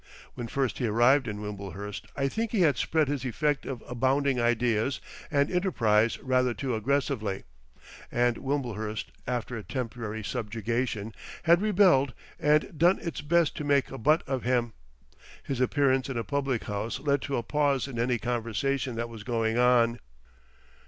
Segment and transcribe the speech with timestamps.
[0.33, 4.41] When first he arrived in Wimblehurst I think he had spread his effect of abounding
[4.41, 7.43] ideas and enterprise rather too aggressively;
[8.11, 13.99] and Wimblehurst, after a temporary subjugation, had rebelled and done its best to make a
[13.99, 14.73] butt of him.
[15.43, 19.21] His appearance in a public house led to a pause in any conversation that was
[19.21, 19.99] going on.